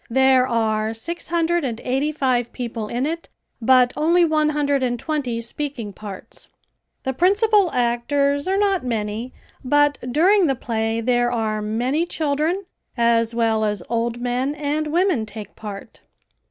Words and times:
There 0.09 0.47
are 0.47 0.95
six 0.95 1.27
hundred 1.27 1.63
and 1.63 1.79
eighty 1.81 2.11
five 2.11 2.51
people 2.53 2.87
in 2.87 3.05
it, 3.05 3.29
but 3.61 3.93
only 3.95 4.25
one 4.25 4.49
hundred 4.49 4.81
and 4.81 4.97
twenty 4.97 5.39
speaking 5.41 5.93
parts. 5.93 6.47
The 7.03 7.13
principal 7.13 7.69
actors 7.71 8.47
are 8.47 8.57
not 8.57 8.83
many, 8.83 9.31
but 9.63 9.99
during 10.11 10.47
the 10.47 10.55
play 10.55 11.01
there 11.01 11.31
are 11.31 11.61
many 11.61 12.07
children 12.07 12.65
as 12.97 13.35
well 13.35 13.63
as 13.63 13.83
old 13.89 14.19
men 14.19 14.55
and 14.55 14.87
women 14.87 15.23
take 15.27 15.55
part. 15.55 15.99